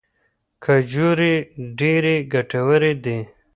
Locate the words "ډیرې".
1.79-2.15